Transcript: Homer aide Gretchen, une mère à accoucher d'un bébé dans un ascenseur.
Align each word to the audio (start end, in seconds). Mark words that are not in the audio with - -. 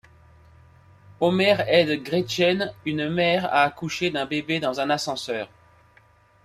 Homer 1.19 1.57
aide 1.67 2.01
Gretchen, 2.01 2.73
une 2.87 3.07
mère 3.07 3.45
à 3.53 3.61
accoucher 3.65 4.09
d'un 4.09 4.25
bébé 4.25 4.59
dans 4.59 4.79
un 4.79 4.89
ascenseur. 4.89 5.47